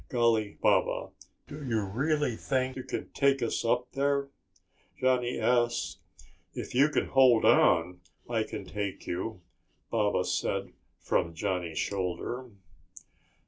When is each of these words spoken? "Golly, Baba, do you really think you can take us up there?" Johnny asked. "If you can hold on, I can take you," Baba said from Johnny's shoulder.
"Golly, 0.09 0.57
Baba, 0.59 1.11
do 1.47 1.63
you 1.63 1.85
really 1.85 2.35
think 2.35 2.75
you 2.75 2.81
can 2.83 3.09
take 3.11 3.43
us 3.43 3.63
up 3.63 3.91
there?" 3.91 4.29
Johnny 4.99 5.39
asked. 5.39 5.99
"If 6.55 6.73
you 6.73 6.89
can 6.89 7.05
hold 7.09 7.45
on, 7.45 8.01
I 8.27 8.41
can 8.41 8.65
take 8.65 9.05
you," 9.05 9.41
Baba 9.91 10.25
said 10.25 10.73
from 10.99 11.35
Johnny's 11.35 11.77
shoulder. 11.77 12.49